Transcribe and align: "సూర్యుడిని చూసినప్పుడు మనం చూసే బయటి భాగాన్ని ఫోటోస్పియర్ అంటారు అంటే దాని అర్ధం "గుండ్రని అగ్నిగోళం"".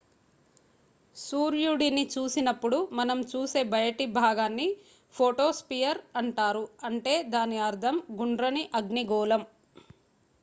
"సూర్యుడిని 1.17 2.03
చూసినప్పుడు 2.13 2.77
మనం 2.99 3.19
చూసే 3.31 3.61
బయటి 3.73 4.05
భాగాన్ని 4.15 4.67
ఫోటోస్పియర్ 5.15 5.99
అంటారు 6.15 6.63
అంటే 6.89 7.13
దాని 7.35 7.59
అర్ధం 7.67 7.97
"గుండ్రని 8.19 8.63
అగ్నిగోళం"". 8.75 9.45